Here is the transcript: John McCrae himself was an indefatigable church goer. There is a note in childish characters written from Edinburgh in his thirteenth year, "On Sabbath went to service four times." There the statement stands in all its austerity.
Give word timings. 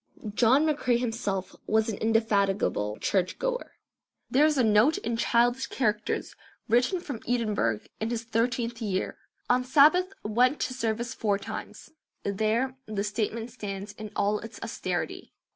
John 0.33 0.65
McCrae 0.65 0.97
himself 0.99 1.55
was 1.67 1.87
an 1.87 1.99
indefatigable 1.99 2.97
church 2.97 3.37
goer. 3.37 3.73
There 4.31 4.47
is 4.47 4.57
a 4.57 4.63
note 4.63 4.97
in 4.97 5.15
childish 5.15 5.67
characters 5.67 6.35
written 6.67 6.99
from 6.99 7.19
Edinburgh 7.27 7.81
in 7.99 8.09
his 8.09 8.23
thirteenth 8.23 8.81
year, 8.81 9.19
"On 9.47 9.63
Sabbath 9.63 10.11
went 10.23 10.59
to 10.61 10.73
service 10.73 11.13
four 11.13 11.37
times." 11.37 11.91
There 12.23 12.75
the 12.87 13.03
statement 13.03 13.51
stands 13.51 13.93
in 13.93 14.09
all 14.15 14.39
its 14.39 14.59
austerity. 14.63 15.33